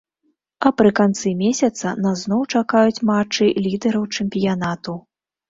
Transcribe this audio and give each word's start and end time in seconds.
А 0.69 0.69
пры 0.81 0.89
канцы 0.99 1.33
месяца 1.41 1.91
нас 2.05 2.23
зноў 2.23 2.41
чакаюць 2.57 3.03
матчы 3.11 3.49
лідэраў 3.69 4.09
чэмпіянату. 4.19 4.99